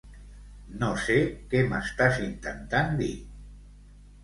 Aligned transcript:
No 0.83 0.89
sé 1.07 1.17
què 1.51 1.61
m'estàs 1.67 2.19
intentant 2.25 2.99
dir. 3.05 3.13